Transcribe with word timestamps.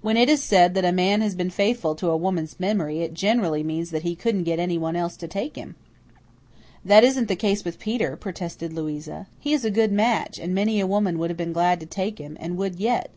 "When 0.00 0.16
it 0.16 0.28
is 0.28 0.42
said 0.42 0.74
that 0.74 0.84
a 0.84 0.90
man 0.90 1.20
has 1.20 1.36
been 1.36 1.48
faithful 1.48 1.94
to 1.94 2.10
a 2.10 2.16
woman's 2.16 2.58
memory 2.58 2.98
it 2.98 3.14
generally 3.14 3.62
means 3.62 3.92
that 3.92 4.02
he 4.02 4.16
couldn't 4.16 4.42
get 4.42 4.58
anyone 4.58 4.96
else 4.96 5.16
to 5.18 5.28
take 5.28 5.54
him." 5.54 5.76
"That 6.84 7.04
isn't 7.04 7.28
the 7.28 7.36
case 7.36 7.64
with 7.64 7.78
Peter," 7.78 8.16
protested 8.16 8.72
Louisa. 8.72 9.28
"He 9.38 9.52
is 9.52 9.64
a 9.64 9.70
good 9.70 9.92
match, 9.92 10.40
and 10.40 10.52
many 10.52 10.80
a 10.80 10.86
woman 10.88 11.16
would 11.20 11.30
have 11.30 11.36
been 11.36 11.52
glad 11.52 11.78
to 11.78 11.86
take 11.86 12.18
him, 12.18 12.36
and 12.40 12.56
would 12.56 12.80
yet. 12.80 13.12